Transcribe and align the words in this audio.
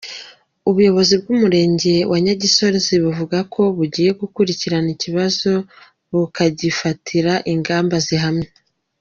Ubuyobozi 0.69 1.13
bw’umurenge 1.21 1.93
wa 2.11 2.17
Nyagisozi 2.25 2.93
buvuga 3.03 3.37
ko 3.53 3.61
bugiye 3.77 4.09
gukurikirana 4.21 4.89
iki 4.93 5.01
kibazo 5.03 5.51
bukagifatira 6.11 7.33
ingamba 7.53 7.95
zihamye. 8.07 8.49